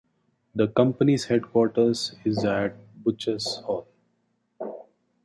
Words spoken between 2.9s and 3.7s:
Butchers'